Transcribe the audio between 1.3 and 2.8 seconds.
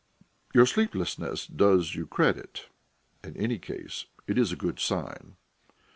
does you credit;